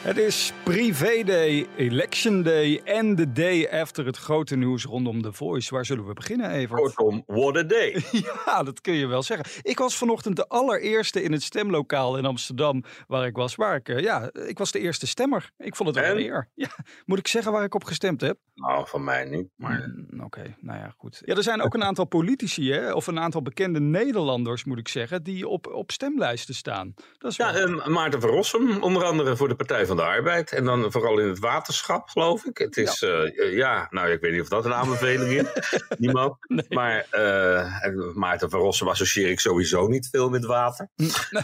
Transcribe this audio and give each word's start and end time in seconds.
Het 0.00 0.16
is 0.16 0.52
Privé 0.64 1.22
Day, 1.24 1.66
Election 1.76 2.42
Day 2.42 2.80
en 2.84 3.14
de 3.14 3.32
day 3.32 3.68
after 3.80 4.06
het 4.06 4.16
grote 4.16 4.56
nieuws 4.56 4.84
rondom 4.84 5.22
The 5.22 5.32
Voice. 5.32 5.74
Waar 5.74 5.84
zullen 5.86 6.06
we 6.06 6.12
beginnen, 6.12 6.50
Evert? 6.50 6.80
Kortom, 6.80 7.22
what 7.26 7.56
a 7.56 7.62
day. 7.62 8.02
Ja, 8.46 8.62
dat 8.62 8.80
kun 8.80 8.92
je 8.94 9.06
wel 9.06 9.22
zeggen. 9.22 9.46
Ik 9.62 9.78
was 9.78 9.96
vanochtend 9.96 10.36
de 10.36 10.48
allereerste 10.48 11.22
in 11.22 11.32
het 11.32 11.42
stemlokaal 11.42 12.16
in 12.18 12.24
Amsterdam 12.24 12.84
waar 13.06 13.26
ik 13.26 13.36
was. 13.36 13.54
Waar 13.54 13.76
ik, 13.76 13.88
eh, 13.88 13.98
ja, 13.98 14.30
ik 14.32 14.58
was 14.58 14.72
de 14.72 14.78
eerste 14.78 15.06
stemmer. 15.06 15.50
Ik 15.58 15.76
vond 15.76 15.88
het 15.88 15.98
wel 16.04 16.16
een 16.16 16.22
eer. 16.22 16.48
Ja, 16.54 16.68
moet 17.06 17.18
ik 17.18 17.28
zeggen 17.28 17.52
waar 17.52 17.64
ik 17.64 17.74
op 17.74 17.84
gestemd 17.84 18.20
heb? 18.20 18.38
Nou, 18.54 18.88
van 18.88 19.04
mij 19.04 19.24
niet. 19.24 19.48
Maar 19.56 19.78
Mm, 20.10 20.24
Oké, 20.24 20.56
nou 20.60 20.78
ja, 20.78 20.94
goed. 20.96 21.22
Ja, 21.24 21.34
er 21.34 21.42
zijn 21.42 21.62
ook 21.62 21.74
een 21.74 21.84
aantal 21.84 22.04
politici, 22.04 22.72
hè, 22.72 22.92
of 22.92 23.06
een 23.06 23.18
aantal 23.18 23.42
bekende 23.42 23.80
Nederlanders, 23.80 24.64
moet 24.64 24.78
ik 24.78 24.88
zeggen, 24.88 25.22
die 25.22 25.48
op, 25.48 25.66
op 25.66 25.90
stemlijsten 25.90 26.54
staan. 26.54 26.94
Dat 27.18 27.30
is 27.30 27.36
ja, 27.36 27.52
wel... 27.52 27.90
Maarten 27.90 28.20
van 28.20 28.30
Rossum, 28.30 28.82
onder 28.82 29.04
andere 29.04 29.36
voor 29.36 29.48
de 29.48 29.54
Partij 29.54 29.86
van 29.90 30.04
de 30.04 30.12
Arbeid. 30.12 30.52
En 30.52 30.64
dan 30.64 30.92
vooral 30.92 31.18
in 31.18 31.28
het 31.28 31.38
waterschap, 31.38 32.08
geloof 32.08 32.44
ik. 32.44 32.58
Het 32.58 32.76
is, 32.76 33.00
ja, 33.00 33.30
ja 33.50 33.86
nou, 33.90 34.10
ik 34.10 34.20
weet 34.20 34.32
niet 34.32 34.40
of 34.40 34.48
dat 34.48 34.64
een 34.64 34.74
aanbeveling 34.74 35.30
is. 35.30 35.46
Niemand. 35.98 36.36
Maar 36.68 37.06
eh, 37.10 37.84
en 37.84 38.12
Maarten 38.14 38.50
van 38.50 38.60
Rossum 38.60 38.88
associeer 38.88 39.30
ik 39.30 39.40
sowieso 39.40 39.86
niet 39.86 40.08
veel 40.10 40.28
met 40.28 40.44
water. 40.44 40.88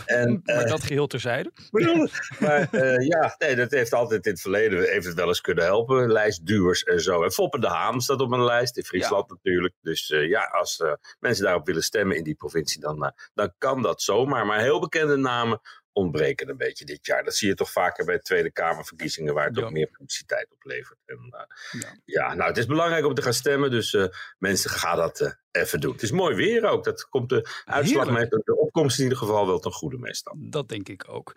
En, 0.05 0.41
maar 0.44 0.55
eh, 0.55 0.70
dat 0.70 0.83
geheel 0.83 1.06
terzijde. 1.06 1.52
bedoel, 1.70 2.08
maar 2.39 2.69
eh, 2.70 3.06
ja, 3.06 3.34
nee, 3.39 3.56
dat 3.56 3.70
heeft 3.70 3.92
altijd 3.92 4.27
in 4.27 4.33
het 4.33 4.41
verleden 4.41 4.83
heeft 4.83 5.06
het 5.06 5.14
wel 5.14 5.28
eens 5.28 5.41
kunnen 5.41 5.64
helpen. 5.64 6.12
Lijstduwers 6.12 6.83
en 6.83 7.00
zo. 7.00 7.22
En 7.22 7.33
Foppe 7.33 7.61
de 7.61 7.69
Haan 7.69 8.00
staat 8.00 8.20
op 8.20 8.33
een 8.33 8.44
lijst, 8.44 8.77
in 8.77 8.84
Friesland 8.84 9.28
natuurlijk. 9.30 9.74
Dus 9.80 10.11
eh, 10.11 10.28
ja, 10.28 10.44
als 10.44 10.80
eh, 10.80 10.92
mensen 11.19 11.44
daarop 11.44 11.67
willen 11.67 11.83
stemmen 11.83 12.17
in 12.17 12.24
die 12.24 12.34
provincie, 12.34 12.80
dan, 12.80 13.05
eh, 13.05 13.11
dan 13.34 13.52
kan 13.58 13.83
dat 13.83 14.02
zomaar. 14.02 14.47
Maar 14.47 14.61
heel 14.61 14.80
bekende 14.80 15.17
namen 15.17 15.61
ontbreken 15.97 16.48
een 16.48 16.56
beetje 16.56 16.84
dit 16.84 17.06
jaar. 17.06 17.25
Dat 17.25 17.34
zie 17.36 17.48
je 17.48 17.55
toch 17.55 17.70
vaker 17.72 18.05
bij 18.05 18.19
Tweede 18.19 18.52
Kamerverkiezingen, 18.52 19.34
waar 19.34 19.47
het 19.47 19.56
Ja. 19.56 19.64
ook 19.64 19.70
meer 19.72 19.86
publiciteit 19.86 20.52
oplevert. 20.52 20.98
En, 21.06 21.19
eh, 21.30 21.80
Ja. 21.80 21.97
ja, 22.05 22.34
nou, 22.34 22.48
het 22.48 22.56
is 22.58 22.66
belangrijk 22.66 23.05
om 23.05 23.14
te 23.14 23.22
gaan 23.22 23.33
stemmen, 23.34 23.70
dus 23.70 23.94
eh, 23.94 24.05
mensen 24.39 24.70
gaan 24.70 24.97
dat 24.97 25.20
eh, 25.20 25.30
even 25.50 25.80
doen. 25.80 25.92
Het 25.92 26.02
is 26.02 26.11
mooi 26.11 26.34
weer 26.36 26.64
ook. 26.64 26.84
Dat 26.84 27.08
komt 27.08 27.28
de 27.28 27.48
uitslag 27.64 28.11
met 28.11 28.30
de 28.30 28.56
opkomst 28.58 28.97
in 28.98 29.02
ieder 29.02 29.19
geval 29.19 29.47
wel 29.47 29.58
ten 29.58 29.72
goede 29.72 29.98
meestal. 29.98 30.34
Dat 30.39 30.69
denk 30.69 30.89
ik 30.89 31.08
ook. 31.08 31.33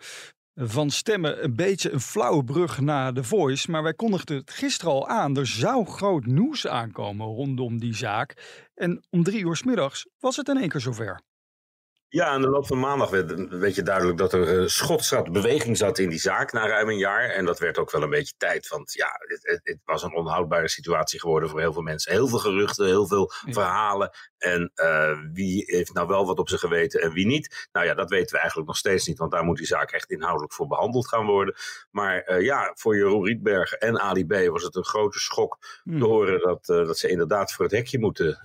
Van 0.54 0.90
stemmen 0.90 1.44
een 1.44 1.56
beetje 1.56 1.90
een 1.90 2.00
flauwe 2.00 2.44
brug 2.44 2.80
naar 2.80 3.12
The 3.12 3.24
Voice. 3.24 3.70
Maar 3.70 3.82
wij 3.82 3.94
kondigden 3.94 4.36
het 4.36 4.50
gisteren 4.50 4.92
al 4.92 5.08
aan. 5.08 5.36
Er 5.36 5.46
zou 5.46 5.86
groot 5.86 6.26
nieuws 6.26 6.66
aankomen 6.66 7.26
rondom 7.26 7.78
die 7.78 7.94
zaak. 7.94 8.34
En 8.74 9.04
om 9.10 9.22
drie 9.22 9.44
uur 9.44 9.56
's 9.56 9.62
middags 9.62 10.06
was 10.18 10.36
het 10.36 10.48
in 10.48 10.56
één 10.56 10.68
keer 10.68 10.80
zover. 10.80 11.20
Ja, 12.12 12.26
aan 12.26 12.40
de 12.42 12.48
loop 12.48 12.66
van 12.66 12.78
maandag 12.80 13.10
werd 13.10 13.30
een 13.30 13.60
beetje 13.60 13.82
duidelijk 13.82 14.18
dat 14.18 14.32
er 14.32 14.60
eh, 14.60 14.66
schot 14.66 15.04
zat, 15.04 15.32
beweging 15.32 15.76
zat 15.76 15.98
in 15.98 16.08
die 16.08 16.18
zaak 16.18 16.52
na 16.52 16.66
ruim 16.66 16.88
een 16.88 16.98
jaar. 16.98 17.28
En 17.28 17.44
dat 17.44 17.58
werd 17.58 17.78
ook 17.78 17.90
wel 17.90 18.02
een 18.02 18.10
beetje 18.10 18.34
tijd, 18.36 18.68
want 18.68 18.92
ja, 18.92 19.08
het, 19.18 19.60
het, 19.62 19.78
was 19.84 20.02
een 20.02 20.14
onhoudbare 20.14 20.68
situatie 20.68 21.20
geworden 21.20 21.48
voor 21.48 21.60
heel 21.60 21.72
veel 21.72 21.82
mensen. 21.82 22.12
Heel 22.12 22.28
veel 22.28 22.38
geruchten, 22.38 22.86
heel 22.86 23.06
veel 23.06 23.32
Ja. 23.46 23.52
verhalen. 23.52 24.10
En 24.38 24.70
eh, 24.74 25.18
wie 25.32 25.62
heeft 25.66 25.92
nou 25.92 26.06
wel 26.06 26.26
wat 26.26 26.38
op 26.38 26.48
zijn 26.48 26.60
geweten 26.60 27.00
en 27.00 27.12
wie 27.12 27.26
niet? 27.26 27.68
Nou 27.72 27.86
ja, 27.86 27.94
dat 27.94 28.10
weten 28.10 28.32
we 28.32 28.38
eigenlijk 28.38 28.68
nog 28.68 28.76
steeds 28.76 29.06
niet, 29.06 29.18
want 29.18 29.32
daar 29.32 29.44
moet 29.44 29.56
die 29.56 29.66
zaak 29.66 29.90
echt 29.90 30.10
inhoudelijk 30.10 30.52
voor 30.52 30.66
behandeld 30.66 31.08
gaan 31.08 31.26
worden. 31.26 31.54
Maar 31.90 32.20
eh, 32.20 32.44
ja, 32.44 32.72
voor 32.74 32.96
Jeroen 32.96 33.24
Rietberg 33.24 33.72
en 33.72 34.00
Ali 34.00 34.26
B 34.26 34.32
was 34.48 34.62
het 34.62 34.76
een 34.76 34.84
grote 34.84 35.18
schok 35.18 35.58
Hmm. 35.82 35.98
te 35.98 36.04
horen 36.04 36.40
dat, 36.40 36.66
dat 36.66 36.98
ze 36.98 37.08
inderdaad 37.08 37.52
voor 37.52 37.64
het 37.64 37.74
hekje 37.74 37.98
moeten 37.98 38.38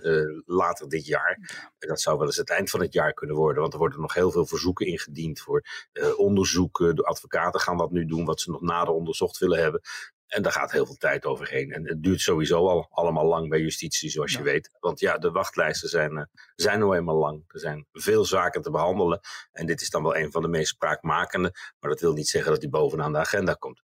later 0.46 0.90
dit 0.90 1.06
jaar. 1.06 1.38
En 1.80 1.88
dat 1.88 2.02
zou 2.02 2.18
wel 2.18 2.26
eens 2.28 2.36
het 2.36 2.50
eind 2.50 2.70
van 2.70 2.82
het 2.82 2.94
jaar 2.94 3.14
kunnen 3.14 3.36
worden, 3.36 3.55
want 3.62 3.74
er 3.74 3.80
worden 3.80 4.02
nog 4.02 4.14
heel 4.14 4.32
veel 4.32 4.46
verzoeken 4.46 4.86
ingediend 4.86 5.40
voor 5.40 5.64
eh, 5.92 6.20
onderzoeken. 6.20 6.96
De 6.96 7.04
advocaten 7.06 7.60
gaan 7.60 7.78
dat 7.78 7.92
nu 7.92 8.06
doen, 8.06 8.26
wat 8.26 8.42
ze 8.42 8.52
nog 8.52 8.62
nader 8.62 8.94
onderzocht 8.94 9.38
willen 9.38 9.60
hebben. 9.60 9.82
En 10.26 10.42
daar 10.42 10.52
gaat 10.52 10.72
heel 10.72 10.86
veel 10.86 10.96
tijd 10.96 11.26
overheen. 11.26 11.72
En 11.72 11.88
het 11.88 12.04
duurt 12.04 12.22
sowieso 12.22 12.68
al 12.68 12.88
allemaal 12.92 13.26
lang 13.26 13.50
bij 13.50 13.60
justitie, 13.60 14.10
zoals 14.10 14.32
Ja. 14.32 14.38
je 14.38 14.44
weet. 14.44 14.70
Want 14.80 15.00
ja, 15.00 15.18
de 15.18 15.32
wachtlijsten 15.32 15.90
zijn, 15.90 16.18
eh, 16.18 16.24
zijn 16.56 16.80
nou 16.80 16.96
eenmaal 16.96 17.16
lang. 17.18 17.44
Er 17.48 17.60
zijn 17.60 17.88
veel 17.92 18.26
zaken 18.26 18.62
te 18.62 18.72
behandelen. 18.72 19.20
En 19.52 19.66
dit 19.66 19.82
is 19.82 19.90
dan 19.90 20.04
wel 20.04 20.16
een 20.16 20.32
van 20.32 20.42
de 20.42 20.48
meest 20.48 20.70
spraakmakende. 20.70 21.52
Maar 21.80 21.90
dat 21.90 22.00
wil 22.02 22.14
niet 22.14 22.28
zeggen 22.28 22.52
dat 22.52 22.62
die 22.62 22.70
bovenaan 22.70 23.12
de 23.12 23.18
agenda 23.20 23.54
komt. 23.54 23.84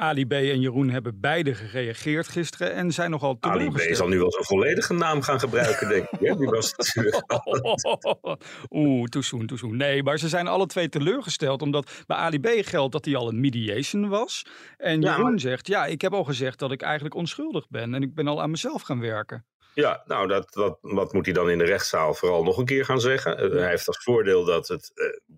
Ali 0.00 0.26
B 0.26 0.32
en 0.32 0.60
Jeroen 0.60 0.90
hebben 0.90 1.20
beide 1.20 1.54
gereageerd 1.54 2.28
gisteren 2.28 2.72
en 2.74 2.92
zijn 2.92 3.10
nogal 3.10 3.36
Ali 3.40 3.70
B 3.70 3.78
zal 3.94 4.08
nu 4.08 4.18
wel 4.18 4.32
zijn 4.32 4.44
volledige 4.44 4.92
naam 4.92 5.22
gaan 5.22 5.40
gebruiken, 5.40 5.88
denk 5.88 6.08
ik. 6.10 6.18
hè? 6.20 6.36
Die 6.36 6.46
was 6.48 6.74
natuurlijk 6.76 7.22
Oeh, 8.70 9.04
toezoen, 9.08 9.46
toezoen. 9.46 9.76
Nee, 9.76 10.02
maar 10.02 10.18
ze 10.18 10.28
zijn 10.28 10.46
alle 10.46 10.66
twee 10.66 10.88
teleurgesteld. 10.88 11.62
Omdat 11.62 11.90
bij 12.06 12.16
Ali 12.16 12.40
B 12.40 12.48
geldt 12.60 12.92
dat 12.92 13.04
hij 13.04 13.16
al 13.16 13.28
een 13.28 13.40
mediation 13.40 14.08
was. 14.08 14.46
En 14.76 15.00
Ja, 15.00 15.10
Jeroen 15.10 15.30
maar- 15.30 15.40
zegt, 15.40 15.66
ja, 15.66 15.86
ik 15.86 16.00
heb 16.00 16.12
al 16.12 16.24
gezegd 16.24 16.58
dat 16.58 16.72
ik 16.72 16.82
eigenlijk 16.82 17.14
onschuldig 17.14 17.68
ben. 17.68 17.94
En 17.94 18.02
ik 18.02 18.14
ben 18.14 18.28
al 18.28 18.42
aan 18.42 18.50
mezelf 18.50 18.82
gaan 18.82 19.00
werken. 19.00 19.44
Ja, 19.74 20.02
nou, 20.06 20.26
dat, 20.28 20.52
dat, 20.52 20.78
wat 20.80 21.12
moet 21.12 21.24
hij 21.24 21.34
dan 21.34 21.50
in 21.50 21.58
de 21.58 21.64
rechtszaal 21.64 22.14
vooral 22.14 22.42
nog 22.42 22.58
een 22.58 22.64
keer 22.64 22.84
gaan 22.84 23.00
zeggen? 23.00 23.38
Eh, 23.38 23.50
hij 23.50 23.68
heeft 23.68 23.86
als 23.86 24.02
voordeel 24.02 24.44
dat 24.44 24.68
het 24.68 24.90
eh, 24.94 25.29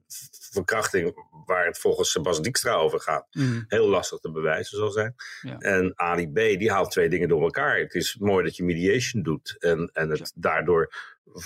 verkrachting, 0.51 1.27
waar 1.47 1.67
het 1.67 1.79
volgens 1.79 2.11
Sebas 2.11 2.41
Dijkstra 2.41 2.75
over 2.75 3.01
gaat, 3.01 3.27
Mm, 3.31 3.65
heel 3.69 3.89
lastig 3.89 4.19
te 4.19 4.31
bewijzen 4.31 4.79
zal 4.79 4.91
zijn. 4.91 5.15
Ja. 5.43 5.59
En 5.59 5.93
Ali 5.99 6.29
B, 6.29 6.35
die 6.35 6.71
haalt 6.71 6.91
twee 6.91 7.09
dingen 7.09 7.29
door 7.29 7.43
elkaar. 7.43 7.79
Het 7.79 7.95
is 7.95 8.17
mooi 8.19 8.45
dat 8.45 8.57
je 8.57 8.65
mediation 8.65 9.23
doet 9.23 9.57
en, 9.59 9.91
en 9.93 10.11
het 10.11 10.33
daardoor 10.35 10.93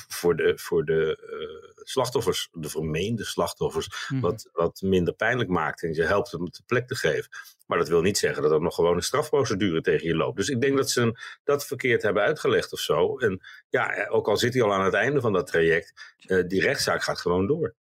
voor 0.08 0.36
de, 0.36 0.52
voor 0.58 0.84
de 0.84 1.18
eh, 1.30 1.82
slachtoffers, 1.84 2.48
de 2.52 2.68
vermeende 2.68 3.24
slachtoffers, 3.24 4.06
Mhm. 4.08 4.20
wat, 4.20 4.48
wat 4.52 4.80
minder 4.82 5.14
pijnlijk 5.14 5.48
maakt. 5.50 5.82
En 5.82 5.94
je 5.94 6.02
helpt 6.02 6.30
hem 6.30 6.44
de 6.44 6.62
plek 6.66 6.86
te 6.86 6.94
geven. 6.94 7.28
Maar 7.66 7.78
dat 7.78 7.88
wil 7.88 8.00
niet 8.00 8.18
zeggen 8.18 8.42
dat 8.42 8.52
er 8.52 8.60
nog 8.60 8.74
gewoon 8.74 8.96
een 8.96 9.02
strafprocedure 9.02 9.80
tegen 9.80 10.06
je 10.06 10.14
loopt. 10.16 10.36
Dus 10.36 10.48
ik 10.48 10.60
denk 10.60 10.76
dat 10.76 10.90
ze 10.90 11.00
hem 11.00 11.12
dat 11.44 11.66
verkeerd 11.66 12.02
hebben 12.02 12.22
uitgelegd 12.22 12.72
of 12.72 12.78
zo. 12.80 13.18
En 13.18 13.40
ja, 13.68 13.90
eh, 13.94 14.14
ook 14.14 14.28
al 14.28 14.36
zit 14.36 14.54
hij 14.54 14.62
al 14.62 14.72
aan 14.74 14.84
het 14.84 14.94
einde 14.94 15.20
van 15.20 15.32
dat 15.32 15.46
traject, 15.46 16.14
eh, 16.18 16.42
die 16.46 16.60
rechtszaak 16.60 17.02
gaat 17.02 17.20
gewoon 17.20 17.46
door. 17.46 17.74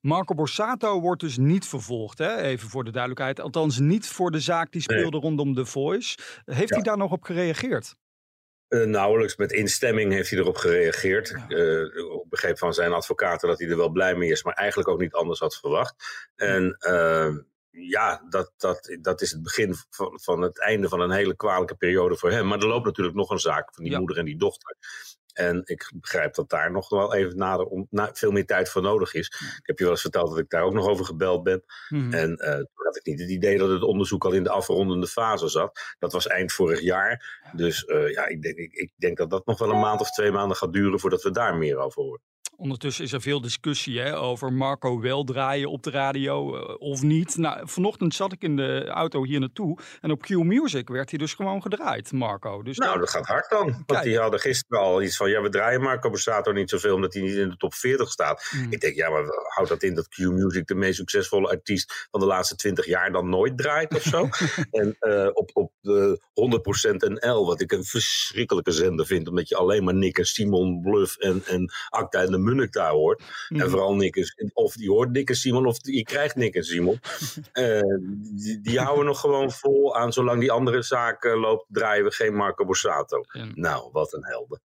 Marco 0.00 0.34
Borsato 0.34 1.00
wordt 1.00 1.20
dus 1.20 1.36
niet 1.36 1.66
vervolgd, 1.66 2.18
hè? 2.18 2.36
even 2.36 2.68
voor 2.68 2.84
de 2.84 2.90
duidelijkheid. 2.90 3.40
Althans 3.40 3.78
niet 3.78 4.06
voor 4.08 4.30
de 4.30 4.40
zaak 4.40 4.72
die 4.72 4.82
Nee. 4.86 4.98
speelde 4.98 5.18
rondom 5.18 5.54
The 5.54 5.66
Voice. 5.66 6.18
Heeft 6.44 6.68
Ja. 6.68 6.74
hij 6.74 6.84
daar 6.84 6.96
nog 6.96 7.12
op 7.12 7.22
gereageerd? 7.22 7.94
Eh, 8.68 8.84
nauwelijks 8.84 9.36
met 9.36 9.52
instemming 9.52 10.12
heeft 10.12 10.30
hij 10.30 10.38
erop 10.38 10.56
gereageerd. 10.56 11.28
Ja. 11.48 11.56
Eh, 11.56 11.80
ik 11.82 12.24
begreep 12.28 12.58
van 12.58 12.74
zijn 12.74 12.92
advocaten 12.92 13.48
dat 13.48 13.58
hij 13.58 13.68
er 13.68 13.76
wel 13.76 13.88
blij 13.88 14.14
mee 14.16 14.30
is, 14.30 14.42
maar 14.42 14.54
eigenlijk 14.54 14.88
ook 14.88 15.00
niet 15.00 15.12
anders 15.12 15.40
had 15.40 15.56
verwacht. 15.56 15.94
En 16.34 16.76
eh, 16.78 17.34
ja, 17.70 18.22
dat, 18.28 18.52
dat, 18.56 18.96
dat 19.00 19.20
is 19.20 19.30
het 19.30 19.42
begin 19.42 19.74
van, 19.90 20.20
van 20.22 20.40
het 20.42 20.60
einde 20.60 20.88
van 20.88 21.00
een 21.00 21.10
hele 21.10 21.36
kwalijke 21.36 21.74
periode 21.74 22.16
voor 22.16 22.30
hem. 22.30 22.46
Maar 22.46 22.58
er 22.58 22.66
loopt 22.66 22.84
natuurlijk 22.84 23.16
nog 23.16 23.30
een 23.30 23.38
zaak 23.38 23.74
van 23.74 23.82
die 23.84 23.92
Ja. 23.92 23.98
moeder 23.98 24.18
en 24.18 24.24
die 24.24 24.36
dochter. 24.38 24.76
En 25.36 25.62
ik 25.64 25.90
begrijp 25.94 26.34
dat 26.34 26.50
daar 26.50 26.70
nog 26.70 26.88
wel 26.88 27.14
even 27.14 27.36
nader 27.36 27.66
om, 27.66 27.86
na, 27.90 28.10
veel 28.12 28.30
meer 28.30 28.46
tijd 28.46 28.68
voor 28.68 28.82
nodig 28.82 29.14
is. 29.14 29.26
Ik 29.58 29.66
heb 29.66 29.78
je 29.78 29.84
wel 29.84 29.92
eens 29.92 30.02
verteld 30.02 30.28
dat 30.28 30.38
ik 30.38 30.50
daar 30.50 30.62
ook 30.62 30.72
nog 30.72 30.86
over 30.86 31.04
gebeld 31.04 31.42
ben. 31.42 31.64
Mhm. 31.88 32.12
En 32.12 32.36
eh, 32.36 32.54
toen 32.54 32.84
had 32.84 32.96
ik 32.96 33.04
niet 33.04 33.20
het 33.20 33.30
idee 33.30 33.58
dat 33.58 33.68
het 33.68 33.82
onderzoek 33.82 34.24
al 34.24 34.32
in 34.32 34.42
de 34.42 34.50
afrondende 34.50 35.06
fase 35.06 35.48
zat. 35.48 35.94
Dat 35.98 36.12
was 36.12 36.26
eind 36.26 36.52
vorig 36.52 36.80
jaar. 36.80 37.42
Dus 37.52 37.84
eh, 37.84 38.12
ja, 38.12 38.26
ik 38.26 38.42
denk, 38.42 38.56
ik, 38.56 38.72
ik 38.72 38.92
denk 38.96 39.16
dat 39.16 39.30
dat 39.30 39.46
nog 39.46 39.58
wel 39.58 39.70
een 39.70 39.80
maand 39.80 40.00
of 40.00 40.10
twee 40.10 40.30
maanden 40.32 40.56
gaat 40.56 40.72
duren 40.72 41.00
voordat 41.00 41.22
we 41.22 41.30
daar 41.30 41.56
meer 41.56 41.78
over 41.78 42.02
horen. 42.02 42.20
Ondertussen 42.56 43.04
is 43.04 43.12
er 43.12 43.20
veel 43.20 43.40
discussie 43.40 44.00
hè, 44.00 44.18
over 44.18 44.52
Marco 44.52 45.00
wel 45.00 45.24
draaien 45.24 45.70
op 45.70 45.82
de 45.82 45.90
radio 45.90 46.56
eh, 46.56 46.74
of 46.78 47.02
niet. 47.02 47.36
Nou, 47.36 47.68
vanochtend 47.68 48.14
zat 48.14 48.32
ik 48.32 48.42
in 48.42 48.56
de 48.56 48.86
auto 48.86 49.24
hier 49.24 49.40
naartoe 49.40 49.78
en 50.00 50.10
op 50.10 50.22
Q 50.22 50.28
Music 50.28 50.88
werd 50.88 51.10
hij 51.10 51.18
dus 51.18 51.34
gewoon 51.34 51.62
gedraaid, 51.62 52.12
Marco. 52.12 52.62
Dus 52.62 52.76
Nou, 52.76 52.98
dat 52.98 53.10
gaat 53.10 53.26
hard 53.26 53.50
dan. 53.50 53.64
Want 53.66 53.84
Kijk. 53.86 54.02
die 54.02 54.18
hadden 54.18 54.40
gisteren 54.40 54.82
al 54.82 55.02
iets 55.02 55.16
van, 55.16 55.30
ja, 55.30 55.42
we 55.42 55.48
draaien 55.48 55.80
Marco 55.80 56.10
Borsato 56.10 56.52
niet 56.52 56.70
zoveel 56.70 56.94
omdat 56.94 57.14
hij 57.14 57.22
niet 57.22 57.34
in 57.34 57.48
de 57.48 57.56
top 57.56 57.74
40 57.74 58.10
staat. 58.10 58.50
Mm. 58.50 58.72
Ik 58.72 58.80
denk, 58.80 58.94
ja, 58.94 59.10
maar 59.10 59.24
houdt 59.54 59.70
dat 59.70 59.82
in 59.82 59.94
dat 59.94 60.08
Q-Music 60.08 60.66
de 60.66 60.74
meest 60.74 60.96
succesvolle 60.96 61.48
artiest 61.48 62.06
van 62.10 62.20
de 62.20 62.26
laatste 62.26 62.56
20 62.56 62.86
jaar 62.86 63.12
dan 63.12 63.28
nooit 63.28 63.58
draait 63.58 63.94
of 63.94 64.02
zo? 64.02 64.28
en 64.70 64.96
eh, 64.98 65.28
op, 65.32 65.50
op 65.52 65.72
de 65.80 66.20
100% 67.10 67.20
NL, 67.20 67.46
wat 67.46 67.60
ik 67.60 67.72
een 67.72 67.84
verschrikkelijke 67.84 68.70
zender 68.70 69.06
vind, 69.06 69.28
omdat 69.28 69.48
je 69.48 69.56
alleen 69.56 69.84
maar 69.84 69.94
Nick 69.94 70.18
en 70.18 70.24
Simon 70.24 70.80
Bluff 70.80 71.16
en, 71.16 71.42
en 71.46 71.72
Acta 71.88 72.22
en 72.22 72.30
de 72.30 72.38
Munnik 72.46 72.72
daar 72.72 72.90
hoort. 72.90 73.20
En 73.48 73.56
Mhm. 73.56 73.68
vooral 73.68 73.94
Nick 73.94 74.16
en, 74.16 74.50
of 74.54 74.74
die 74.74 74.90
hoort 74.90 75.10
Nick 75.10 75.28
en 75.28 75.36
Simon 75.36 75.66
of 75.66 75.78
die 75.78 76.04
krijgt 76.04 76.36
Nick 76.36 76.54
en 76.54 76.64
Simon. 76.64 77.00
Eh, 77.52 77.80
die, 78.34 78.60
die 78.60 78.78
houden 78.80 79.04
nog 79.04 79.20
gewoon 79.20 79.50
vol 79.50 79.96
aan, 79.96 80.12
zolang 80.12 80.40
die 80.40 80.52
andere 80.52 80.82
zaak 80.82 81.24
eh, 81.24 81.40
loopt, 81.40 81.64
draaien 81.68 82.04
we 82.04 82.10
geen 82.10 82.34
Marco 82.34 82.64
Borsato. 82.64 83.20
Nou, 83.54 83.88
wat 83.92 84.12
een 84.12 84.24
helden. 84.24 84.60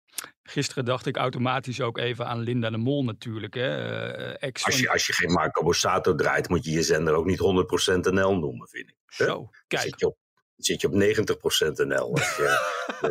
gisteren 0.43 0.85
dacht 0.85 1.05
ik 1.05 1.17
automatisch 1.17 1.81
ook 1.81 1.97
even 1.97 2.25
aan 2.27 2.39
Linda 2.39 2.69
de 2.69 2.77
Mol 2.77 3.03
natuurlijk. 3.03 3.53
Hè? 3.53 3.77
eh, 4.11 4.35
ex 4.49 4.65
Als 4.65 4.79
je, 4.79 4.89
als 4.89 5.07
je 5.07 5.13
geen 5.13 5.31
Marco 5.31 5.63
Borsato 5.63 6.15
draait, 6.15 6.49
moet 6.49 6.65
je 6.65 6.71
je 6.71 6.83
zender 6.83 7.13
ook 7.13 7.25
niet 7.25 7.39
100% 7.39 8.11
NL 8.11 8.37
noemen, 8.37 8.67
vind 8.67 8.89
ik. 8.89 8.95
Hè? 9.05 9.25
Zo, 9.25 9.49
kijk. 9.67 9.81
Zit 9.81 9.99
je 9.99 10.05
op, 10.05 10.17
zit 10.55 10.81
je 10.81 10.87
op 10.87 10.93
90% 10.93 11.87
NL 11.87 12.11
als 12.15 12.35
je 12.35 12.57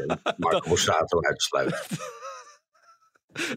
Marco 0.36 0.68
Borsato 0.68 1.20
uitsluit. 1.22 1.86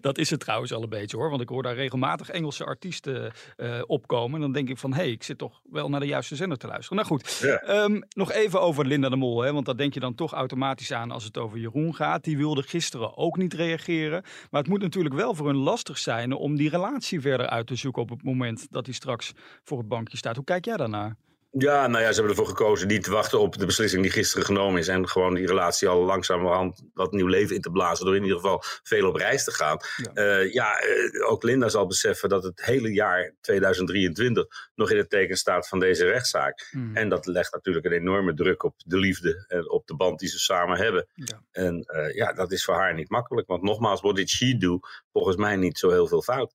Dat 0.02 0.18
is 0.18 0.30
het 0.30 0.40
trouwens 0.40 0.74
al 0.74 0.84
een 0.84 0.90
beetje 0.90 1.18
hoor. 1.18 1.30
Want 1.30 1.42
ik 1.42 1.50
hoor 1.50 1.64
daar 1.64 1.76
regelmatig 1.76 2.30
Engelse 2.30 2.66
artiesten 2.66 3.32
eh, 3.58 3.82
opkomen. 3.88 4.36
En 4.36 4.42
dan 4.42 4.52
denk 4.52 4.70
ik 4.70 4.78
van, 4.78 4.94
hé, 4.94 5.02
hey, 5.02 5.12
ik 5.12 5.24
zit 5.24 5.38
toch 5.38 5.62
wel 5.70 5.90
naar 5.90 6.00
de 6.00 6.06
juiste 6.06 6.36
zender 6.36 6.58
te 6.58 6.68
luisteren. 6.68 6.98
Nou 6.98 7.08
goed, 7.08 7.40
Ja. 7.42 7.56
Ehm, 7.58 8.02
nog 8.10 8.32
even 8.32 8.62
over 8.62 8.86
Linda 8.86 9.10
de 9.10 9.16
Mol. 9.16 9.42
Hè, 9.42 9.54
want 9.54 9.66
daar 9.66 9.78
denk 9.78 9.94
je 9.94 10.00
dan 10.00 10.16
toch 10.16 10.34
automatisch 10.34 10.92
aan 10.94 11.12
als 11.12 11.24
het 11.24 11.38
over 11.38 11.58
Jeroen 11.58 11.96
gaat. 11.96 12.24
Die 12.24 12.38
wilde 12.38 12.64
gisteren 12.64 13.18
ook 13.18 13.38
niet 13.38 13.54
reageren. 13.54 14.24
Maar 14.50 14.62
het 14.62 14.70
moet 14.70 14.82
natuurlijk 14.82 15.16
wel 15.16 15.36
voor 15.36 15.48
hun 15.48 15.56
lastig 15.56 15.98
zijn 15.98 16.34
om 16.34 16.56
die 16.56 16.70
relatie 16.70 17.22
verder 17.22 17.48
uit 17.48 17.68
te 17.68 17.76
zoeken 17.76 18.02
op 18.02 18.10
het 18.10 18.24
moment 18.24 18.68
dat 18.72 18.86
hij 18.86 18.96
straks 18.96 19.32
voor 19.64 19.78
het 19.78 19.88
bankje 19.88 20.18
staat. 20.18 20.36
Hoe 20.36 20.46
kijk 20.46 20.66
jij 20.66 20.78
daarnaar? 20.78 21.16
Ja, 21.57 21.88
nou 21.88 22.03
ja, 22.03 22.07
ze 22.07 22.13
hebben 22.13 22.30
ervoor 22.30 22.57
gekozen 22.57 22.88
niet 22.88 23.03
te 23.03 23.12
wachten 23.12 23.39
op 23.39 23.57
de 23.57 23.65
beslissing 23.65 24.01
die 24.01 24.12
gisteren 24.12 24.45
genomen 24.45 24.80
is. 24.80 24.88
En 24.88 25.09
gewoon 25.09 25.33
die 25.33 25.48
relatie 25.48 25.88
al 25.88 26.03
langzamerhand 26.03 26.83
wat 26.94 27.12
nieuw 27.12 27.27
leven 27.27 27.56
in 27.56 27.62
te 27.62 27.71
blazen. 27.71 28.06
Door 28.06 28.15
in 28.15 28.24
ieder 28.24 28.38
geval 28.38 28.63
veel 28.83 29.07
op 29.07 29.15
reis 29.15 29.44
te 29.44 29.51
gaan. 29.51 29.77
Ja. 29.98 30.24
Ja, 30.24 30.38
ja 30.38 30.80
eh, 30.80 31.30
ook 31.30 31.44
Linda 31.44 31.69
zal 31.69 31.88
beseffen 31.88 32.30
dat 32.30 32.44
het 32.44 32.65
hele 32.65 32.94
jaar 32.94 33.36
2023 33.42 34.45
nog 34.75 34.92
in 34.92 34.98
het 34.98 35.09
teken 35.09 35.38
staat 35.38 35.68
van 35.68 35.80
deze 35.80 36.06
rechtszaak. 36.06 36.68
Hmm. 36.71 36.95
En 36.95 37.09
dat 37.09 37.25
legt 37.25 37.53
natuurlijk 37.53 37.86
een 37.86 37.92
enorme 37.92 38.33
druk 38.33 38.63
op 38.63 38.75
de 38.86 38.98
liefde 38.98 39.45
en 39.48 39.71
op 39.71 39.88
de 39.88 39.95
band 39.95 40.19
die 40.19 40.30
ze 40.30 40.39
samen 40.39 40.77
hebben. 40.77 41.07
Ja. 41.13 41.42
En 41.51 41.83
eh, 41.83 42.15
ja, 42.15 42.33
dat 42.33 42.51
is 42.51 42.63
voor 42.63 42.75
haar 42.75 42.94
niet 42.94 43.09
makkelijk. 43.09 43.48
Want 43.48 43.62
nogmaals, 43.62 44.01
what 44.01 44.15
did 44.15 44.30
she 44.30 44.57
do? 44.57 44.80
Volgens 45.12 45.36
mij 45.36 45.56
niet 45.56 45.77
zo 45.77 45.89
heel 45.89 46.07
veel 46.07 46.21
fout. 46.21 46.53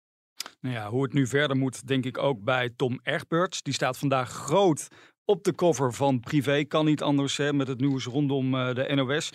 Nou 0.60 0.74
ja, 0.74 0.88
hoe 0.88 1.02
het 1.02 1.12
nu 1.12 1.26
verder 1.26 1.56
moet, 1.56 1.86
denk 1.86 2.04
ik 2.04 2.18
ook 2.18 2.44
bij 2.44 2.70
Tom 2.76 3.00
Egberts. 3.02 3.62
Die 3.62 3.74
staat 3.74 3.98
vandaag 3.98 4.30
groot 4.30 4.88
op 5.26 5.44
de 5.44 5.54
cover 5.54 5.92
van 5.92 6.20
Privé. 6.20 6.64
Kan 6.64 6.84
niet 6.84 7.02
anders 7.02 7.36
hè, 7.36 7.52
met 7.52 7.68
het 7.68 7.80
nieuws 7.80 8.04
rondom 8.04 8.54
eh, 8.54 8.74
de 8.74 8.94
NOS. 8.94 9.32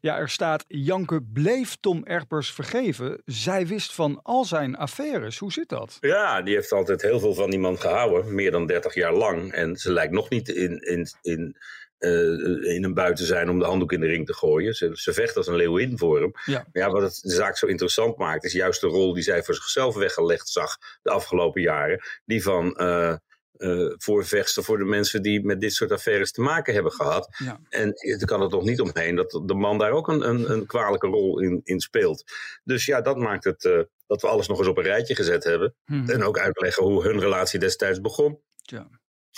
Ja, 0.00 0.18
er 0.18 0.28
staat: 0.28 0.64
Janke 0.68 1.22
bleef 1.32 1.76
Tom 1.80 2.04
Egberts 2.04 2.52
vergeven. 2.52 3.22
Zij 3.24 3.66
wist 3.66 3.94
van 3.94 4.20
al 4.22 4.44
zijn 4.44 4.76
affaires. 4.76 5.38
Hoe 5.38 5.52
zit 5.52 5.68
dat? 5.68 5.96
Ja, 6.00 6.42
die 6.42 6.54
heeft 6.54 6.72
altijd 6.72 7.02
heel 7.02 7.20
veel 7.20 7.34
van 7.34 7.50
die 7.50 7.58
man 7.58 7.78
gehouden. 7.78 8.34
Meer 8.34 8.50
dan 8.50 8.66
30 8.66 8.94
jaar 8.94 9.14
lang. 9.14 9.52
En 9.52 9.76
ze 9.76 9.92
lijkt 9.92 10.12
nog 10.12 10.30
niet 10.30 10.48
in, 10.48 10.78
in, 10.78 11.08
in, 11.22 11.56
eh, 11.98 12.74
in 12.74 12.84
een 12.84 12.94
buiten 12.94 13.26
zijn 13.26 13.50
om 13.50 13.58
de 13.58 13.64
handdoek 13.64 13.92
in 13.92 14.00
de 14.00 14.06
ring 14.06 14.26
te 14.26 14.34
gooien. 14.34 14.74
Ze, 14.74 14.90
ze 14.92 15.12
vecht 15.12 15.36
als 15.36 15.46
een 15.46 15.56
leeuwin 15.56 15.98
voor 15.98 16.20
hem. 16.20 16.32
Ja. 16.44 16.66
Maar 16.72 16.82
ja, 16.82 16.90
wat 16.90 17.02
het 17.02 17.20
de 17.22 17.34
zaak 17.34 17.56
zo 17.56 17.66
interessant 17.66 18.16
maakt, 18.18 18.44
is 18.44 18.52
juist 18.52 18.80
de 18.80 18.86
rol 18.86 19.14
die 19.14 19.22
zij 19.22 19.42
voor 19.42 19.54
zichzelf 19.54 19.94
weggelegd 19.94 20.48
zag 20.48 20.76
de 21.02 21.10
afgelopen 21.10 21.62
jaren. 21.62 22.02
Die 22.24 22.42
van 22.42 22.76
eh 22.76 23.14
eh, 23.54 23.92
voorvechter 23.96 24.64
voor 24.64 24.78
de 24.78 24.84
mensen 24.84 25.22
die 25.22 25.44
met 25.44 25.60
dit 25.60 25.74
soort 25.74 25.92
affaires 25.92 26.32
te 26.32 26.40
maken 26.40 26.74
hebben 26.74 26.92
gehad. 26.92 27.36
Ja. 27.38 27.60
En 27.68 27.88
je 27.88 28.24
kan 28.24 28.42
er 28.42 28.48
toch 28.48 28.64
niet 28.64 28.80
omheen 28.80 29.16
dat 29.16 29.42
de 29.44 29.54
man 29.54 29.78
daar 29.78 29.90
ook 29.90 30.08
een, 30.08 30.28
een, 30.28 30.50
een 30.50 30.66
kwalijke 30.66 31.06
rol 31.06 31.40
in, 31.40 31.60
in 31.64 31.80
speelt. 31.80 32.24
Dus 32.64 32.84
ja, 32.84 33.00
dat 33.00 33.16
maakt 33.16 33.44
het 33.44 33.64
eh, 33.64 33.80
dat 34.06 34.20
we 34.20 34.28
alles 34.28 34.48
nog 34.48 34.58
eens 34.58 34.68
op 34.68 34.76
een 34.76 34.84
rijtje 34.84 35.14
gezet 35.14 35.44
hebben. 35.44 35.74
Hm. 35.84 36.10
En 36.10 36.22
ook 36.22 36.38
uitleggen 36.38 36.84
hoe 36.84 37.02
hun 37.02 37.20
relatie 37.20 37.58
destijds 37.58 38.00
begon. 38.00 38.40
Ja. 38.62 38.88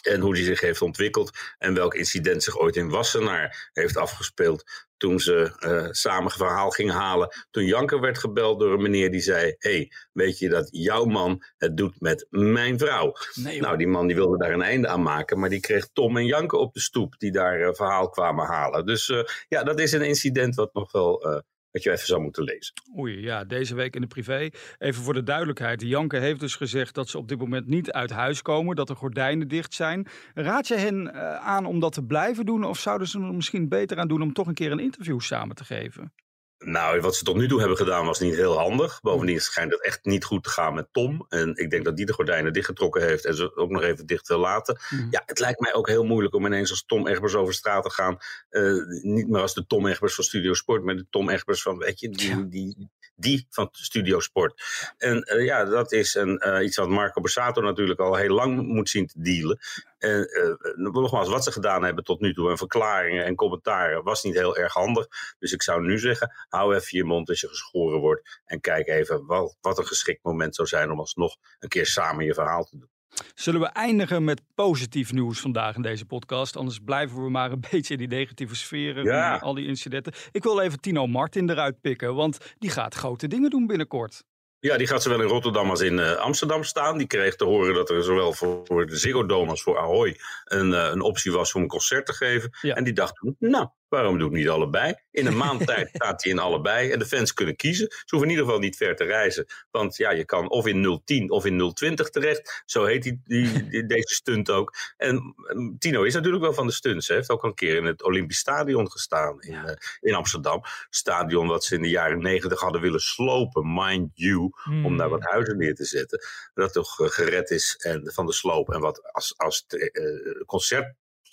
En 0.02 0.20
hoe 0.20 0.34
die 0.34 0.44
zich 0.44 0.60
heeft 0.60 0.82
ontwikkeld. 0.82 1.30
En 1.58 1.74
welk 1.74 1.94
incident 1.94 2.42
zich 2.42 2.58
ooit 2.58 2.76
in 2.76 2.88
Wassenaar 2.88 3.70
heeft 3.72 3.96
afgespeeld. 3.96 4.64
Toen 4.96 5.20
ze 5.20 5.56
eh, 5.58 5.86
samen 5.90 6.30
verhaal 6.30 6.70
gingen 6.70 6.94
halen. 6.94 7.28
Toen 7.50 7.64
Janker 7.64 8.00
werd 8.00 8.18
gebeld 8.18 8.60
door 8.60 8.72
een 8.72 8.82
meneer 8.82 9.10
die 9.10 9.20
zei: 9.20 9.54
hey, 9.58 9.92
weet 10.12 10.38
je 10.38 10.48
dat 10.48 10.68
jouw 10.70 11.04
man 11.04 11.42
het 11.56 11.76
doet 11.76 12.00
met 12.00 12.26
mijn 12.30 12.78
vrouw? 12.78 13.12
Nee. 13.34 13.60
Nou, 13.60 13.76
die 13.76 13.88
man 13.88 14.06
die 14.06 14.16
wilde 14.16 14.38
daar 14.38 14.52
een 14.52 14.62
einde 14.62 14.88
aan 14.88 15.02
maken. 15.02 15.38
Maar 15.38 15.48
die 15.48 15.60
kreeg 15.60 15.88
Tom 15.92 16.16
en 16.16 16.26
Janke 16.26 16.56
op 16.56 16.74
de 16.74 16.80
stoep. 16.80 17.14
Die 17.18 17.32
daar 17.32 17.60
eh, 17.60 17.74
verhaal 17.74 18.08
kwamen 18.08 18.46
halen. 18.46 18.86
Dus 18.86 19.08
eh, 19.08 19.24
ja, 19.48 19.62
dat 19.62 19.80
is 19.80 19.92
een 19.92 20.02
incident 20.02 20.54
wat 20.54 20.74
nog 20.74 20.92
wel. 20.92 21.44
Wat 21.76 21.84
je 21.84 21.92
even 21.92 22.06
zou 22.06 22.20
moeten 22.20 22.42
lezen. 22.42 22.74
Oei, 22.98 23.20
ja, 23.20 23.44
deze 23.44 23.74
week 23.74 23.94
in 23.94 24.00
de 24.00 24.06
privé. 24.06 24.48
Even 24.78 25.02
voor 25.02 25.14
de 25.14 25.22
duidelijkheid. 25.22 25.82
Janke 25.82 26.16
heeft 26.16 26.40
dus 26.40 26.54
gezegd 26.54 26.94
dat 26.94 27.08
ze 27.08 27.18
op 27.18 27.28
dit 27.28 27.38
moment 27.38 27.66
niet 27.66 27.92
uit 27.92 28.10
huis 28.10 28.42
komen, 28.42 28.76
dat 28.76 28.86
de 28.86 28.94
gordijnen 28.94 29.48
dicht 29.48 29.74
zijn. 29.74 30.06
Raad 30.34 30.68
je 30.68 30.74
hen 30.74 31.14
eh, 31.14 31.34
aan 31.34 31.66
om 31.66 31.80
dat 31.80 31.92
te 31.92 32.02
blijven 32.02 32.46
doen 32.46 32.64
of 32.64 32.78
zouden 32.78 33.08
ze 33.08 33.20
er 33.20 33.34
misschien 33.34 33.68
beter 33.68 33.98
aan 33.98 34.08
doen 34.08 34.22
om 34.22 34.32
toch 34.32 34.46
een 34.46 34.54
keer 34.54 34.72
een 34.72 34.78
interview 34.78 35.20
samen 35.20 35.56
te 35.56 35.64
geven? 35.64 36.12
Nou, 36.58 37.00
wat 37.00 37.16
ze 37.16 37.24
tot 37.24 37.36
nu 37.36 37.48
toe 37.48 37.58
hebben 37.58 37.76
gedaan 37.76 38.06
was 38.06 38.20
niet 38.20 38.34
heel 38.34 38.58
handig. 38.58 39.00
Bovendien 39.00 39.40
schijnt 39.40 39.72
het 39.72 39.82
echt 39.84 40.04
niet 40.04 40.24
goed 40.24 40.42
te 40.42 40.50
gaan 40.50 40.74
met 40.74 40.88
Tom. 40.92 41.26
En 41.28 41.56
ik 41.56 41.70
denk 41.70 41.84
dat 41.84 41.96
die 41.96 42.06
de 42.06 42.12
gordijnen 42.12 42.52
dichtgetrokken 42.52 43.02
heeft 43.02 43.24
en 43.24 43.34
ze 43.34 43.56
ook 43.56 43.70
nog 43.70 43.82
even 43.82 44.06
dicht 44.06 44.28
wil 44.28 44.38
laten. 44.38 44.80
Mhm. 44.90 45.06
Ja, 45.10 45.22
het 45.26 45.38
lijkt 45.38 45.60
mij 45.60 45.74
ook 45.74 45.88
heel 45.88 46.04
moeilijk 46.04 46.34
om 46.34 46.46
ineens 46.46 46.70
als 46.70 46.84
Tom 46.86 47.06
Egbers 47.06 47.34
over 47.34 47.54
straat 47.54 47.82
te 47.82 47.90
gaan. 47.90 48.16
Eh, 48.48 48.62
niet 49.02 49.28
meer 49.28 49.40
als 49.40 49.54
de 49.54 49.66
Tom 49.66 49.86
Egbers 49.86 50.14
van 50.14 50.24
Studio 50.24 50.54
Sport, 50.54 50.84
maar 50.84 50.96
de 50.96 51.06
Tom 51.10 51.30
Egbers 51.30 51.62
van, 51.62 51.78
weet 51.78 52.00
je, 52.00 52.08
die, 52.08 52.28
Ja. 52.28 52.44
die, 52.48 52.90
die 53.16 53.46
van 53.50 53.68
Studio 53.72 54.20
Sport. 54.20 54.62
En 54.98 55.22
eh, 55.22 55.44
ja, 55.44 55.64
dat 55.64 55.92
is 55.92 56.14
een, 56.14 56.38
eh, 56.38 56.64
iets 56.64 56.76
wat 56.76 56.88
Marco 56.88 57.20
Borsato 57.20 57.60
natuurlijk 57.60 58.00
al 58.00 58.14
heel 58.14 58.34
lang 58.34 58.66
moet 58.66 58.88
zien 58.88 59.06
te 59.06 59.20
dealen. 59.20 59.58
En 59.98 60.28
eh, 60.28 60.76
nogmaals, 60.76 61.28
wat 61.28 61.44
ze 61.44 61.52
gedaan 61.52 61.84
hebben 61.84 62.04
tot 62.04 62.20
nu 62.20 62.34
toe 62.34 62.50
en 62.50 62.58
verklaringen 62.58 63.24
en 63.24 63.34
commentaren 63.34 64.02
was 64.02 64.22
niet 64.22 64.34
heel 64.34 64.56
erg 64.56 64.72
handig. 64.72 65.06
Dus 65.38 65.52
ik 65.52 65.62
zou 65.62 65.82
nu 65.82 65.98
zeggen, 65.98 66.32
hou 66.48 66.74
even 66.74 66.98
je 66.98 67.04
mond 67.04 67.28
als 67.28 67.40
je 67.40 67.48
geschoren 67.48 68.00
wordt. 68.00 68.40
En 68.44 68.60
kijk 68.60 68.88
even 68.88 69.26
wat, 69.26 69.56
wat 69.60 69.78
een 69.78 69.86
geschikt 69.86 70.24
moment 70.24 70.54
zou 70.54 70.68
zijn 70.68 70.90
om 70.90 70.98
alsnog 70.98 71.36
een 71.58 71.68
keer 71.68 71.86
samen 71.86 72.24
je 72.24 72.34
verhaal 72.34 72.64
te 72.64 72.78
doen. 72.78 72.90
Zullen 73.34 73.60
we 73.60 73.66
eindigen 73.66 74.24
met 74.24 74.42
positief 74.54 75.12
nieuws 75.12 75.40
vandaag 75.40 75.76
in 75.76 75.82
deze 75.82 76.04
podcast? 76.04 76.56
Anders 76.56 76.78
blijven 76.78 77.22
we 77.22 77.30
maar 77.30 77.52
een 77.52 77.64
beetje 77.70 77.92
in 77.92 77.98
die 77.98 78.18
negatieve 78.18 78.56
sferen. 78.56 79.04
Ja. 79.04 79.36
Al 79.36 79.54
die 79.54 79.66
incidenten. 79.66 80.12
Ik 80.30 80.42
wil 80.42 80.60
even 80.60 80.80
Tino 80.80 81.06
Martin 81.06 81.50
eruit 81.50 81.80
pikken, 81.80 82.14
want 82.14 82.54
die 82.58 82.70
gaat 82.70 82.94
grote 82.94 83.26
dingen 83.26 83.50
doen 83.50 83.66
binnenkort. 83.66 84.24
Ja, 84.60 84.76
die 84.76 84.86
gaat 84.86 85.02
zowel 85.02 85.20
in 85.20 85.28
Rotterdam 85.28 85.70
als 85.70 85.80
in 85.80 85.98
eh, 85.98 86.14
Amsterdam 86.14 86.64
staan. 86.64 86.98
Die 86.98 87.06
kreeg 87.06 87.36
te 87.36 87.44
horen 87.44 87.74
dat 87.74 87.90
er 87.90 88.04
zowel 88.04 88.32
voor, 88.32 88.60
voor 88.64 88.86
de 88.86 88.96
Ziggo 88.96 89.26
Dome 89.26 89.50
als 89.50 89.62
voor 89.62 89.78
Ahoy 89.78 90.20
een, 90.44 90.74
eh, 90.74 90.90
een 90.92 91.00
optie 91.00 91.32
was 91.32 91.54
om 91.54 91.62
een 91.62 91.68
concert 91.68 92.06
te 92.06 92.12
geven. 92.12 92.50
Ja. 92.60 92.74
En 92.74 92.84
die 92.84 92.92
dacht 92.92 93.14
toen, 93.14 93.36
nou, 93.38 93.68
waarom 93.88 94.18
doe 94.18 94.28
ik 94.28 94.34
niet 94.34 94.48
allebei? 94.48 94.94
In 95.10 95.26
een 95.26 95.36
maand 95.36 95.66
tijd 95.66 95.88
staat 95.92 96.22
hij 96.22 96.32
in 96.32 96.38
allebei 96.38 96.90
en 96.90 96.98
de 96.98 97.06
fans 97.06 97.32
kunnen 97.32 97.56
kiezen. 97.56 97.86
Ze 97.90 98.02
hoeven 98.06 98.28
in 98.28 98.34
ieder 98.34 98.44
geval 98.44 98.60
niet 98.60 98.76
ver 98.76 98.96
te 98.96 99.04
reizen. 99.04 99.46
Want 99.70 99.96
ja, 99.96 100.10
je 100.10 100.24
kan 100.24 100.50
of 100.50 100.66
in 100.66 101.00
010 101.04 101.30
of 101.30 101.44
in 101.44 101.72
020 101.74 102.10
terecht. 102.10 102.62
Zo 102.66 102.84
heet 102.84 103.02
die, 103.02 103.20
die, 103.24 103.68
die- 103.68 103.86
deze 103.86 104.14
stunt 104.14 104.50
ook. 104.50 104.74
En 104.96 105.34
eh, 105.46 105.56
Tino 105.78 106.02
is 106.02 106.14
natuurlijk 106.14 106.42
wel 106.42 106.52
van 106.54 106.66
de 106.66 106.72
stunts. 106.72 107.06
Hij 107.08 107.16
heeft 107.16 107.30
ook 107.30 107.42
al 107.42 107.48
een 107.48 107.54
keer 107.54 107.76
in 107.76 107.84
het 107.84 108.02
Olympisch 108.02 108.38
Stadion 108.38 108.90
gestaan 108.90 109.40
in, 109.42 109.54
eh, 109.54 109.74
in 110.00 110.14
Amsterdam. 110.14 110.62
Stadion 110.90 111.46
wat 111.46 111.64
ze 111.64 111.74
in 111.74 111.82
de 111.82 111.88
jaren 111.88 112.18
negentig 112.22 112.60
hadden 112.60 112.80
willen 112.80 113.00
slopen, 113.00 113.72
mind 113.74 114.10
you 114.14 114.50
Hmm. 114.62 114.84
om 114.86 114.96
daar 114.96 115.08
wat 115.08 115.24
huizen 115.24 115.56
neer 115.56 115.74
te 115.74 115.84
zetten. 115.84 116.20
Dat 116.54 116.72
toch 116.72 117.00
eh, 117.00 117.08
gered 117.08 117.50
is 117.50 117.76
en, 117.82 118.10
van 118.14 118.26
de 118.26 118.32
sloop. 118.32 118.72
En 118.72 118.80
wat 118.80 119.12
als, 119.12 119.34
als 119.36 119.64
eh, 119.66 119.80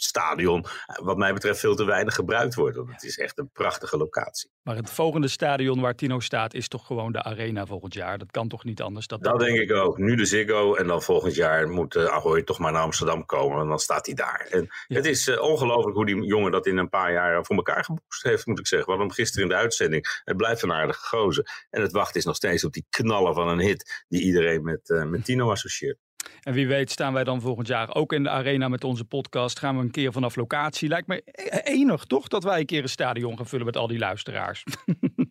concertstadion, 0.04 0.66
eh, 0.86 1.06
wat 1.06 1.18
mij 1.18 1.34
betreft, 1.34 1.60
veel 1.60 1.76
te 1.76 1.86
weinig 1.86 2.16
gebruikt 2.16 2.56
wordt. 2.56 2.78
Want 2.78 2.92
het 2.92 3.04
is 3.04 3.18
echt 3.18 3.38
een 3.38 3.50
prachtige 3.54 3.98
locatie. 3.98 4.50
Maar 4.62 4.76
het 4.76 4.90
volgende 4.90 5.28
stadion 5.28 5.82
waar 5.82 5.96
Tino 5.96 6.20
staat 6.20 6.54
is 6.54 6.68
toch 6.68 6.86
gewoon 6.86 7.12
de 7.12 7.24
Arena 7.24 7.66
volgend 7.66 7.94
jaar. 7.94 8.18
Dat 8.18 8.32
kan 8.32 8.48
toch 8.48 8.64
niet 8.64 8.82
anders? 8.82 9.08
Dat, 9.08 9.24
Dat 9.24 9.40
denk 9.40 9.58
ik 9.58 9.72
ook. 9.72 9.98
Nu 9.98 10.16
de 10.16 10.26
Ziggo 10.26 10.76
en 10.76 10.88
dan 10.88 11.02
volgend 11.02 11.36
jaar 11.36 11.70
moet 11.70 11.96
eh, 11.96 12.06
Ahoy 12.06 12.44
toch 12.44 12.60
maar 12.60 12.72
naar 12.72 12.82
Amsterdam 12.82 13.26
komen. 13.26 13.62
En 13.62 13.68
dan 13.68 13.80
staat 13.80 14.06
hij 14.06 14.16
daar. 14.16 14.48
En 14.50 14.68
Ja. 14.88 14.96
het 14.96 15.06
is 15.06 15.28
eh, 15.28 15.42
ongelooflijk 15.42 15.96
hoe 15.96 16.06
die 16.06 16.26
jongen 16.26 16.52
dat 16.52 16.66
in 16.66 16.78
een 16.78 16.90
paar 16.90 17.12
jaar 17.12 17.46
voor 17.46 17.56
elkaar 17.56 17.84
geboost 17.84 18.24
heeft, 18.24 18.46
moet 18.46 18.60
ik 18.60 18.68
zeggen. 18.68 18.88
We 18.88 18.94
hadden 18.94 19.08
hem 19.16 19.26
gisteren 19.26 19.50
in 19.50 19.56
de 19.56 19.62
uitzending. 19.62 20.22
Het 20.24 20.38
blijft 20.38 20.62
een 20.62 20.74
aardige 20.74 21.08
gozer. 21.08 21.66
En 21.70 21.82
het 21.82 21.92
wachten 21.92 22.20
is 22.20 22.26
nog 22.26 22.36
steeds 22.36 22.64
op 22.64 22.74
die 22.74 22.86
knallen 22.90 23.34
van 23.34 23.48
een 23.48 23.60
hit 23.60 24.04
die 24.08 24.22
iedereen 24.22 24.64
met, 24.64 25.04
met 25.08 25.26
Tino 25.26 25.52
associeert. 25.52 25.98
En 26.42 26.54
wie 26.54 26.68
weet 26.68 26.92
staan 26.92 27.14
wij 27.14 27.24
dan 27.24 27.42
volgend 27.42 27.68
jaar 27.68 27.96
ook 27.96 28.14
in 28.14 28.24
de 28.24 28.30
Arena 28.30 28.68
met 28.68 28.84
onze 28.84 29.06
podcast. 29.06 29.60
Gaan 29.60 29.78
we 29.78 29.84
een 29.84 29.92
keer 29.92 30.12
vanaf 30.12 30.36
locatie. 30.36 30.90
Lijkt 30.90 31.08
me 31.08 31.22
e- 31.26 31.60
enig 31.64 32.06
toch 32.06 32.28
dat 32.28 32.44
wij 32.44 32.60
een 32.60 32.66
keer 32.66 32.82
een 32.82 32.90
stadion 32.90 33.38
gaan 33.38 33.48
vullen 33.48 33.66
met 33.66 33.78
al 33.78 33.88
die 33.88 34.00
luisteraars. 34.00 34.64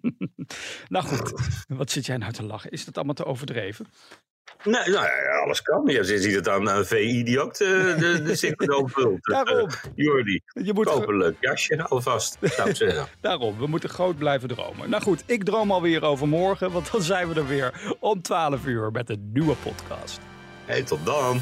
nou 0.89 1.05
goed, 1.05 1.33
wat 1.69 1.91
zit 1.91 2.07
jij 2.07 2.17
nou 2.17 2.33
te 2.33 2.43
lachen? 2.43 2.71
Is 2.71 2.85
dat 2.85 2.97
allemaal 2.97 3.15
te 3.15 3.25
overdreven? 3.25 3.87
Nee, 4.65 4.89
nou 4.89 5.07
ja, 5.07 5.39
alles 5.45 5.63
kan. 5.63 5.87
Je 5.87 6.05
ziet 6.05 6.35
het 6.35 6.49
aan, 6.49 6.71
aan 6.71 6.85
VI 6.85 7.25
die 7.25 7.41
ook 7.41 7.57
de, 7.57 7.95
de, 7.99 8.23
de 8.23 8.85
vult. 8.87 9.25
Daarom. 9.33 9.69
Jordi, 9.95 10.41
Je 10.53 10.73
moet 10.73 10.87
koop 10.87 11.09
een 11.09 11.17
leuk 11.17 11.37
jasje 11.41 11.83
alvast, 11.89 12.39
zou 12.41 12.69
ik 12.69 12.77
zeggen. 12.77 13.07
Daarom, 13.21 13.59
we 13.59 13.67
moeten 13.67 13.89
groot 13.89 14.17
blijven 14.17 14.49
dromen. 14.49 14.91
Nou 14.91 15.03
goed, 15.03 15.23
ik 15.27 15.45
droom 15.45 15.71
alweer 15.71 16.03
over 16.03 16.29
morgen, 16.29 16.73
want 16.73 16.93
dan 16.93 17.03
zijn 17.03 17.29
we 17.29 17.35
er 17.35 17.47
weer 17.47 17.97
om 18.01 18.23
12 18.23 18.67
uur 18.67 18.91
met 18.91 19.11
een 19.11 19.31
nieuwe 19.33 19.55
podcast. 19.55 20.21
Hey, 20.73 20.83
tot 20.83 21.05
dan. 21.05 21.41